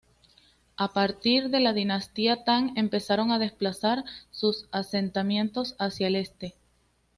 [0.77, 6.55] A partir de la dinastía Tang empezaron a desplazar sus asentamientos hacia el este.